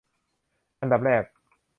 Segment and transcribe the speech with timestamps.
[0.81, 1.23] อันดับแรก